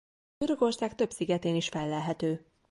[0.37, 2.45] Görögország több szigetén is fellelhető.